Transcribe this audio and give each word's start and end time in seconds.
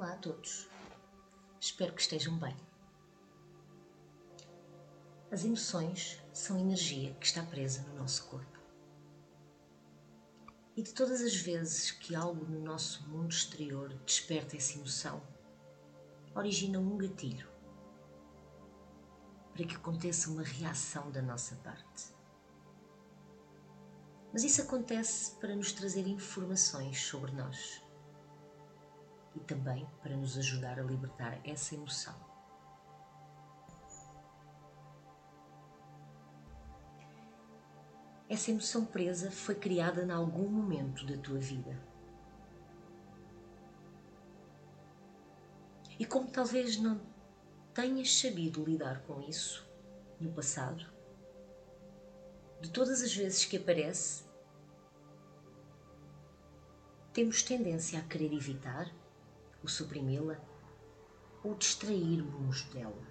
Olá 0.00 0.14
a 0.14 0.16
todos. 0.16 0.66
Espero 1.60 1.92
que 1.92 2.00
estejam 2.00 2.38
bem. 2.38 2.56
As 5.30 5.44
emoções 5.44 6.18
são 6.32 6.58
energia 6.58 7.12
que 7.16 7.26
está 7.26 7.42
presa 7.42 7.82
no 7.82 7.98
nosso 7.98 8.24
corpo. 8.24 8.58
E 10.74 10.82
de 10.82 10.94
todas 10.94 11.20
as 11.20 11.36
vezes 11.36 11.90
que 11.90 12.14
algo 12.14 12.46
no 12.46 12.60
nosso 12.62 13.06
mundo 13.10 13.30
exterior 13.30 13.92
desperta 14.06 14.56
essa 14.56 14.78
emoção, 14.78 15.22
origina 16.34 16.78
um 16.78 16.96
gatilho 16.96 17.46
para 19.52 19.66
que 19.66 19.76
aconteça 19.76 20.30
uma 20.30 20.42
reação 20.42 21.10
da 21.10 21.20
nossa 21.20 21.56
parte. 21.56 22.06
Mas 24.32 24.44
isso 24.44 24.62
acontece 24.62 25.32
para 25.32 25.54
nos 25.54 25.74
trazer 25.74 26.06
informações 26.06 26.98
sobre 27.02 27.32
nós 27.32 27.89
e 29.34 29.40
também 29.40 29.86
para 30.02 30.16
nos 30.16 30.36
ajudar 30.38 30.78
a 30.78 30.82
libertar 30.82 31.40
essa 31.44 31.74
emoção. 31.74 32.14
Essa 38.28 38.52
emoção 38.52 38.84
presa 38.84 39.30
foi 39.30 39.56
criada 39.56 40.04
em 40.04 40.10
algum 40.10 40.48
momento 40.48 41.04
da 41.04 41.16
tua 41.16 41.38
vida. 41.38 41.76
E 45.98 46.06
como 46.06 46.30
talvez 46.30 46.76
não 46.76 47.00
tenhas 47.74 48.18
sabido 48.18 48.64
lidar 48.64 49.02
com 49.02 49.20
isso 49.20 49.68
no 50.20 50.32
passado, 50.32 50.86
de 52.60 52.70
todas 52.70 53.02
as 53.02 53.14
vezes 53.14 53.44
que 53.44 53.56
aparece, 53.56 54.24
temos 57.12 57.42
tendência 57.42 57.98
a 57.98 58.02
querer 58.02 58.32
evitar 58.32 58.90
ou 59.62 59.68
suprimi-la 59.68 60.40
ou 61.42 61.54
distrairmos 61.54 62.64
dela. 62.64 63.10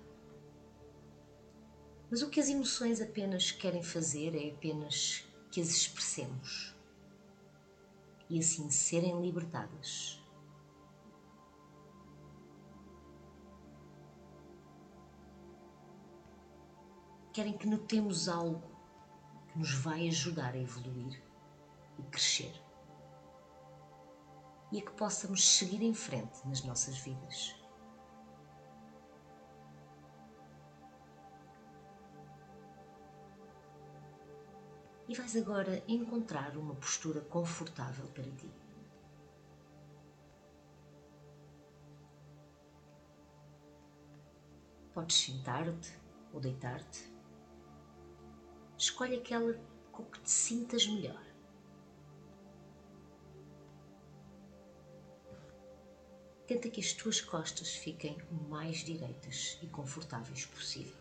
Mas 2.10 2.22
o 2.22 2.30
que 2.30 2.40
as 2.40 2.50
emoções 2.50 3.02
apenas 3.02 3.52
querem 3.52 3.84
fazer 3.84 4.36
é 4.36 4.52
apenas 4.52 5.28
que 5.52 5.62
as 5.62 5.70
expressemos 5.70 6.76
e 8.30 8.40
assim 8.40 8.70
serem 8.70 9.22
libertadas. 9.22 10.24
Querem 17.34 17.58
que 17.58 17.68
notemos 17.68 18.28
algo 18.28 18.70
que 19.48 19.58
nos 19.58 19.74
vai 19.74 20.08
ajudar 20.08 20.54
a 20.54 20.58
evoluir 20.58 21.22
e 21.98 22.04
crescer 22.04 22.69
e 24.72 24.80
a 24.80 24.82
que 24.82 24.92
possamos 24.92 25.58
seguir 25.58 25.82
em 25.82 25.94
frente 25.94 26.48
nas 26.48 26.64
nossas 26.64 26.98
vidas. 26.98 27.56
E 35.08 35.16
vais 35.16 35.36
agora 35.36 35.84
encontrar 35.88 36.56
uma 36.56 36.76
postura 36.76 37.22
confortável 37.22 38.06
para 38.10 38.30
ti. 38.32 38.52
Podes 44.94 45.18
sentar-te 45.18 46.00
ou 46.32 46.40
deitar-te. 46.40 47.12
Escolhe 48.78 49.16
aquela 49.16 49.60
com 49.92 50.06
que 50.06 50.20
te 50.22 50.30
sintas 50.30 50.86
melhor. 50.86 51.29
Tenta 56.50 56.68
que 56.68 56.82
as 56.82 56.94
tuas 56.94 57.22
costas 57.22 57.76
fiquem 57.76 58.18
o 58.32 58.50
mais 58.50 58.78
direitas 58.78 59.60
e 59.62 59.68
confortáveis 59.68 60.48
possível. 60.48 60.98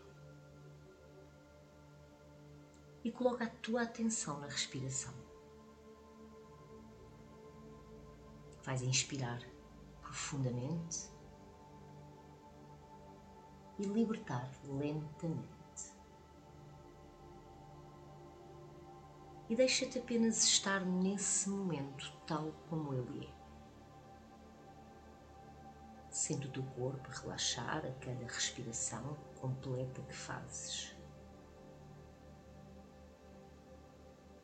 E 3.03 3.11
coloca 3.11 3.45
a 3.45 3.49
tua 3.49 3.81
atenção 3.81 4.39
na 4.39 4.45
respiração. 4.45 5.11
Vais 8.61 8.83
inspirar 8.83 9.41
profundamente 10.03 11.09
e 13.79 13.85
libertar 13.85 14.47
lentamente. 14.65 15.49
E 19.49 19.55
deixa-te 19.55 19.97
apenas 19.97 20.43
estar 20.43 20.85
nesse 20.85 21.49
momento 21.49 22.13
tal 22.27 22.51
como 22.69 22.93
ele 22.93 23.25
é. 23.25 23.38
Sente 26.29 26.45
o 26.45 26.51
teu 26.51 26.63
corpo 26.63 27.09
relaxar 27.09 27.83
a 27.83 27.91
cada 27.93 28.23
respiração 28.23 29.15
completa 29.41 29.99
que 30.03 30.13
fazes. 30.13 30.95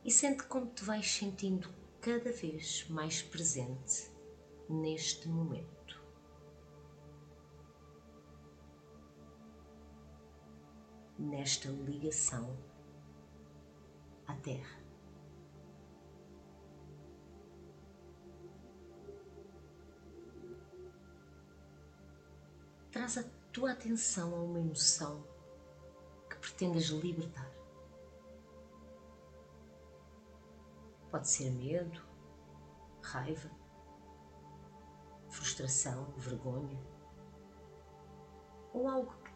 E 0.04 0.10
sente 0.10 0.46
como 0.46 0.74
te 0.74 0.84
vais 0.84 1.08
sentindo 1.08 1.70
cada 2.02 2.32
vez 2.32 2.90
mais 2.90 3.22
presente 3.22 4.12
neste 4.68 5.28
momento. 5.28 6.04
Nesta 11.20 11.70
ligação 11.70 12.58
à 14.26 14.34
Terra. 14.38 14.85
Traz 23.06 23.20
a 23.20 23.24
tua 23.54 23.72
atenção 23.72 24.34
a 24.34 24.40
uma 24.42 24.60
emoção 24.60 25.24
que 26.28 26.38
pretendas 26.38 26.86
libertar. 26.86 27.52
Pode 31.12 31.30
ser 31.30 31.52
medo, 31.52 32.02
raiva, 33.04 33.52
frustração, 35.30 36.12
vergonha, 36.18 36.84
ou 38.74 38.88
algo 38.88 39.14
que 39.24 39.32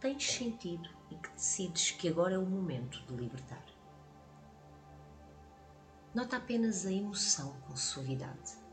tens 0.00 0.24
sentido 0.32 0.88
e 1.08 1.14
que 1.14 1.30
decides 1.30 1.92
que 1.92 2.08
agora 2.08 2.34
é 2.34 2.38
o 2.38 2.44
momento 2.44 3.00
de 3.06 3.14
libertar. 3.14 3.64
Nota 6.12 6.36
apenas 6.36 6.84
a 6.84 6.90
emoção 6.90 7.60
com 7.60 7.76
suavidade. 7.76 8.63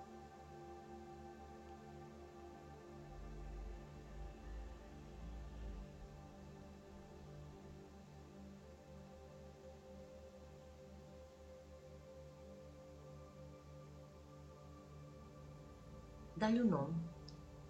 Dá-lhe 16.41 16.59
o 16.59 16.65
nome 16.65 16.99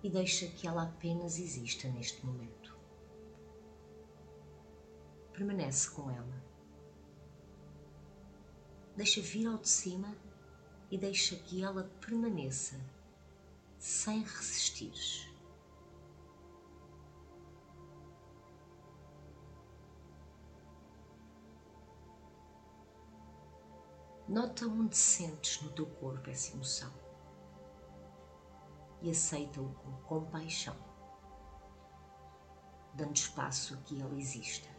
e 0.02 0.10
deixa 0.10 0.48
que 0.48 0.66
ela 0.66 0.84
apenas 0.84 1.38
exista 1.38 1.90
neste 1.90 2.26
momento. 2.26 2.74
Permanece 5.34 5.92
com 5.92 6.10
ela. 6.10 6.42
Deixa 8.96 9.20
vir 9.22 9.46
ao 9.48 9.58
de 9.58 9.68
cima 9.68 10.16
e 10.90 10.98
deixa 10.98 11.36
que 11.36 11.62
ela 11.62 11.84
permaneça 12.00 12.80
sem 13.78 14.24
resistir. 14.24 15.30
Nota 24.30 24.66
onde 24.66 24.96
sentes 24.96 25.62
no 25.62 25.72
teu 25.72 25.88
corpo 25.88 26.30
essa 26.30 26.54
emoção 26.54 27.11
e 29.02 29.10
aceita-o 29.10 29.70
com 29.70 29.92
compaixão, 30.04 30.76
dando 32.94 33.16
espaço 33.16 33.74
a 33.74 33.78
que 33.78 34.00
ele 34.00 34.20
exista. 34.20 34.70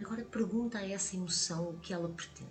Agora 0.00 0.24
pergunta 0.24 0.78
a 0.78 0.88
essa 0.88 1.14
emoção 1.14 1.70
o 1.70 1.78
que 1.78 1.92
ela 1.92 2.08
pretende. 2.08 2.50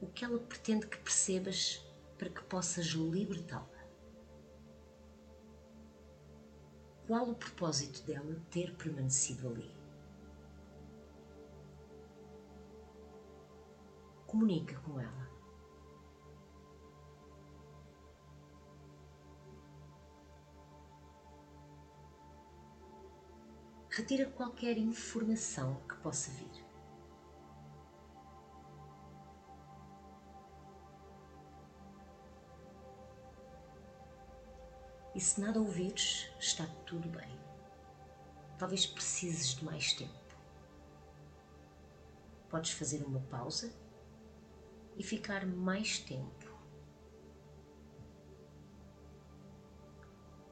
O 0.00 0.06
que 0.06 0.24
ela 0.24 0.38
pretende 0.38 0.86
que 0.86 0.96
percebas 0.96 1.84
para 2.22 2.30
que 2.30 2.42
possas 2.44 2.86
libertá-la. 2.86 3.84
Qual 7.04 7.30
o 7.30 7.34
propósito 7.34 8.00
dela 8.06 8.40
ter 8.48 8.76
permanecido 8.76 9.48
ali? 9.48 9.74
Comunica 14.24 14.78
com 14.82 15.00
ela. 15.00 15.28
Retira 23.90 24.30
qualquer 24.30 24.78
informação 24.78 25.74
que 25.88 25.96
possa 25.96 26.30
vir. 26.30 26.61
E 35.14 35.20
se 35.20 35.40
nada 35.40 35.60
ouvires, 35.60 36.30
está 36.38 36.66
tudo 36.86 37.08
bem. 37.08 37.38
Talvez 38.58 38.86
precises 38.86 39.56
de 39.56 39.64
mais 39.64 39.92
tempo. 39.92 40.12
Podes 42.48 42.70
fazer 42.72 43.04
uma 43.04 43.20
pausa 43.20 43.72
e 44.96 45.02
ficar 45.02 45.46
mais 45.46 45.98
tempo. 45.98 46.50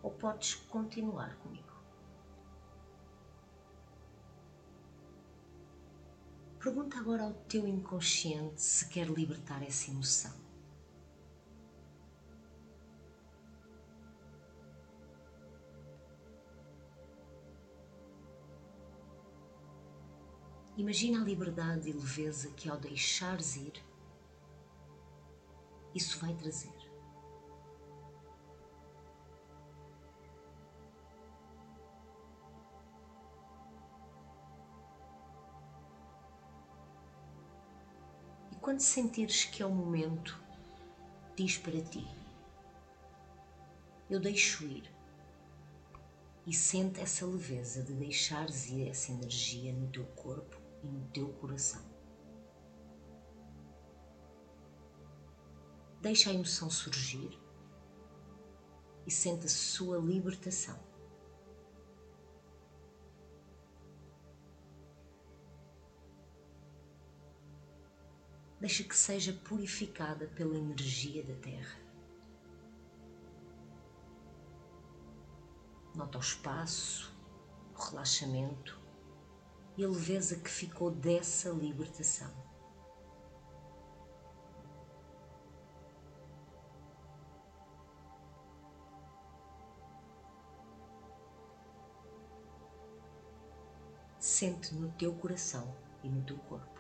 Ou 0.03 0.11
podes 0.11 0.55
continuar 0.55 1.37
comigo. 1.37 1.71
Pergunta 6.59 6.99
agora 6.99 7.23
ao 7.23 7.33
teu 7.33 7.67
inconsciente 7.67 8.61
se 8.61 8.87
quer 8.89 9.07
libertar 9.07 9.63
essa 9.63 9.91
emoção. 9.91 10.50
Imagina 20.81 21.21
a 21.21 21.25
liberdade 21.25 21.91
e 21.91 21.93
leveza 21.93 22.49
que 22.53 22.67
ao 22.67 22.79
deixares 22.79 23.55
ir, 23.55 23.85
isso 25.95 26.19
vai 26.19 26.33
trazer. 26.33 26.73
E 38.51 38.57
quando 38.57 38.81
sentires 38.81 39.45
que 39.45 39.63
é 39.63 39.67
o 39.67 39.71
momento, 39.71 40.43
diz 41.37 41.59
para 41.59 41.79
ti: 41.83 42.09
Eu 44.09 44.19
deixo 44.19 44.65
ir. 44.65 44.91
E 46.47 46.55
sente 46.55 47.01
essa 47.03 47.27
leveza 47.27 47.83
de 47.83 47.93
deixares 47.93 48.71
ir 48.71 48.89
essa 48.89 49.13
energia 49.13 49.75
no 49.75 49.87
teu 49.89 50.07
corpo 50.17 50.60
e 50.83 50.87
no 50.87 51.07
teu 51.09 51.29
coração. 51.35 51.83
Deixa 56.01 56.31
a 56.31 56.33
emoção 56.33 56.71
surgir 56.71 57.39
e 59.07 59.11
sente 59.11 59.47
a 59.47 59.51
sua 59.51 59.99
libertação. 59.99 60.79
Deixa 68.59 68.85
que 68.85 68.97
seja 68.97 69.33
purificada 69.33 70.27
pela 70.29 70.57
energia 70.57 71.23
da 71.23 71.35
Terra. 71.37 71.79
Nota 75.95 76.19
o 76.19 76.21
espaço, 76.21 77.15
o 77.75 77.79
relaxamento 77.79 78.80
e 79.81 79.85
a 79.85 79.89
leveza 79.89 80.37
que 80.37 80.51
ficou 80.51 80.91
dessa 80.91 81.49
libertação. 81.49 82.31
Sente 94.19 94.75
no 94.75 94.93
teu 94.93 95.15
coração 95.15 95.75
e 96.05 96.11
no 96.11 96.23
teu 96.27 96.37
corpo. 96.41 96.79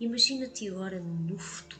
Imagina-te 0.00 0.68
agora 0.68 0.98
no 0.98 1.38
futuro. 1.38 1.77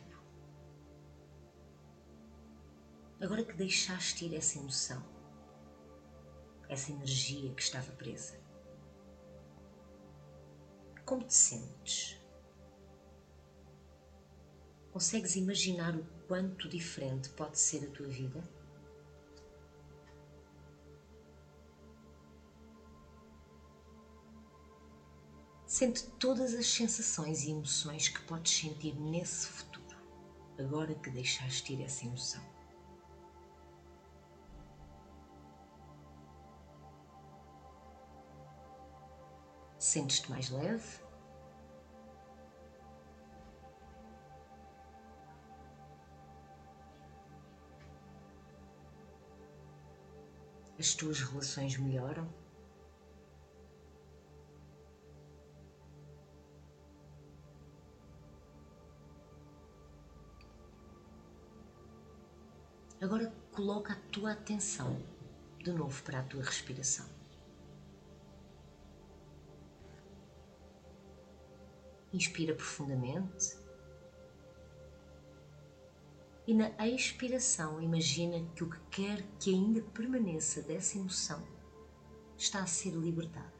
Agora 3.20 3.44
que 3.44 3.52
deixaste 3.52 4.26
ir 4.26 4.34
essa 4.36 4.58
emoção, 4.58 5.04
essa 6.68 6.92
energia 6.92 7.52
que 7.52 7.60
estava 7.60 7.90
presa, 7.92 8.38
como 11.04 11.24
te 11.24 11.34
sentes? 11.34 12.16
Consegues 14.92 15.34
imaginar 15.34 15.96
o 15.96 16.04
quanto 16.28 16.68
diferente 16.68 17.28
pode 17.30 17.58
ser 17.58 17.88
a 17.88 17.90
tua 17.90 18.06
vida? 18.06 18.40
Sente 25.66 26.04
todas 26.20 26.54
as 26.54 26.68
sensações 26.68 27.42
e 27.42 27.50
emoções 27.50 28.06
que 28.06 28.22
podes 28.22 28.52
sentir 28.52 28.94
nesse 28.94 29.48
futuro, 29.48 29.96
agora 30.56 30.94
que 30.94 31.10
deixaste 31.10 31.72
ir 31.72 31.82
essa 31.82 32.06
emoção. 32.06 32.57
Sentes-te 39.98 40.30
mais 40.30 40.48
leve? 40.50 41.00
As 50.78 50.94
tuas 50.94 51.20
relações 51.20 51.76
melhoram? 51.78 52.32
Agora 63.00 63.32
coloca 63.50 63.94
a 63.94 63.96
tua 64.12 64.30
atenção 64.30 64.96
de 65.58 65.72
novo 65.72 66.00
para 66.04 66.20
a 66.20 66.22
tua 66.22 66.44
respiração. 66.44 67.17
Inspira 72.12 72.54
profundamente. 72.54 73.56
E 76.46 76.54
na 76.54 76.70
expiração, 76.88 77.82
imagina 77.82 78.42
que 78.54 78.64
o 78.64 78.70
que 78.70 78.80
quer 78.90 79.22
que 79.38 79.54
ainda 79.54 79.82
permaneça 79.82 80.62
dessa 80.62 80.96
emoção 80.96 81.46
está 82.38 82.62
a 82.62 82.66
ser 82.66 82.92
libertado. 82.92 83.52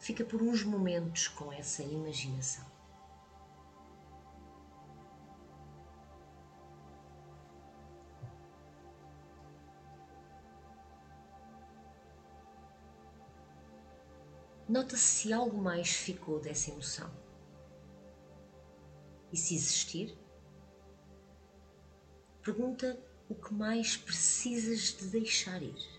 Fica 0.00 0.24
por 0.24 0.42
uns 0.42 0.64
momentos 0.64 1.28
com 1.28 1.52
essa 1.52 1.82
imaginação. 1.82 2.77
Nota 14.68 14.98
se 14.98 15.32
algo 15.32 15.56
mais 15.56 15.88
ficou 15.88 16.38
dessa 16.38 16.70
emoção. 16.70 17.10
E 19.32 19.36
se 19.36 19.54
existir, 19.54 20.14
pergunta 22.42 23.02
o 23.30 23.34
que 23.34 23.54
mais 23.54 23.96
precisas 23.96 24.94
de 24.98 25.06
deixar 25.06 25.62
ir. 25.62 25.98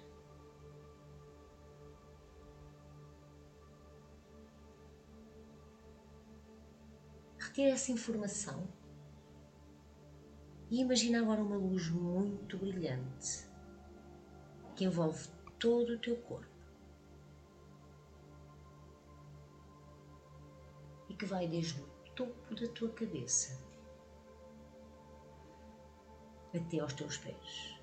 Retira 7.39 7.69
essa 7.69 7.91
informação 7.91 8.67
e 10.69 10.79
imagina 10.81 11.19
agora 11.19 11.41
uma 11.41 11.57
luz 11.57 11.89
muito 11.89 12.55
brilhante 12.57 13.49
que 14.75 14.85
envolve 14.85 15.27
todo 15.57 15.93
o 15.93 15.99
teu 15.99 16.15
corpo. 16.17 16.48
Que 21.19 21.25
vai 21.25 21.47
desde 21.47 21.81
o 21.81 21.85
topo 22.15 22.55
da 22.55 22.67
tua 22.69 22.89
cabeça 22.93 23.61
até 26.55 26.79
aos 26.79 26.93
teus 26.93 27.17
pés. 27.17 27.77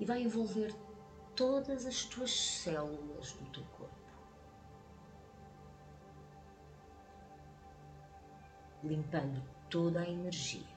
E 0.00 0.04
vai 0.04 0.22
envolver 0.22 0.74
todas 1.36 1.86
as 1.86 2.04
tuas 2.04 2.32
células 2.32 3.32
do 3.32 3.46
teu 3.52 3.64
corpo. 3.66 3.94
Limpando 8.82 9.42
toda 9.70 10.00
a 10.00 10.08
energia. 10.08 10.76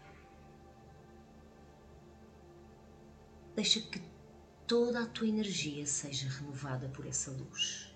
Deixa 3.55 3.81
que 3.81 4.01
toda 4.67 5.03
a 5.03 5.07
tua 5.07 5.27
energia 5.27 5.85
seja 5.85 6.29
renovada 6.29 6.87
por 6.89 7.05
essa 7.05 7.31
luz 7.31 7.90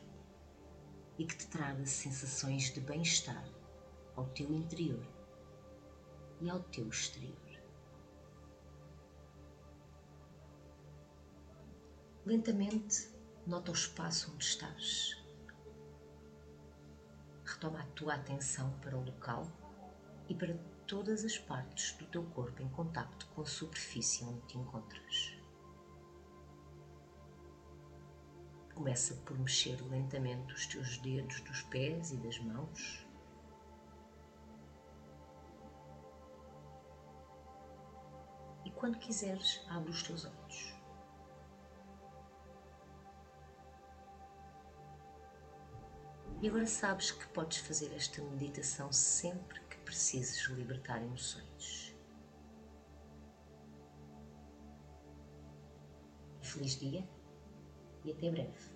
e 1.17 1.25
que 1.25 1.35
te 1.35 1.47
traga 1.47 1.85
sensações 1.85 2.73
de 2.73 2.81
bem-estar 2.81 3.47
ao 4.15 4.25
teu 4.27 4.51
interior 4.53 5.05
e 6.41 6.49
ao 6.49 6.59
teu 6.63 6.87
exterior. 6.89 7.35
Lentamente, 12.25 13.09
nota 13.45 13.71
o 13.71 13.75
espaço 13.75 14.31
onde 14.33 14.43
estás. 14.43 15.23
Retoma 17.45 17.81
a 17.81 17.85
tua 17.87 18.15
atenção 18.15 18.71
para 18.79 18.97
o 18.97 19.05
local 19.05 19.47
e 20.27 20.33
para 20.33 20.57
todas 20.87 21.23
as 21.23 21.37
partes 21.37 21.93
do 21.93 22.05
teu 22.07 22.23
corpo 22.23 22.61
em 22.61 22.69
contacto 22.69 23.27
com 23.27 23.41
a 23.41 23.45
superfície 23.45 24.23
onde 24.23 24.41
te 24.47 24.57
encontras. 24.57 25.34
Começa 28.75 29.15
por 29.25 29.39
mexer 29.39 29.81
lentamente 29.89 30.53
os 30.53 30.67
teus 30.67 30.97
dedos 30.97 31.39
dos 31.41 31.61
pés 31.63 32.11
e 32.11 32.17
das 32.17 32.37
mãos. 32.39 33.07
E 38.65 38.71
quando 38.71 38.99
quiseres, 38.99 39.65
abre 39.69 39.89
os 39.91 40.03
teus 40.03 40.25
olhos. 40.25 40.75
E 46.41 46.49
agora 46.49 46.67
sabes 46.67 47.11
que 47.11 47.25
podes 47.29 47.59
fazer 47.59 47.93
esta 47.95 48.21
meditação 48.21 48.91
sempre 48.91 49.61
que 49.61 49.77
precises 49.77 50.45
libertar 50.49 51.01
emoções. 51.01 51.95
Feliz 56.41 56.77
dia 56.77 57.14
e 58.05 58.11
até 58.11 58.29
breve. 58.29 58.74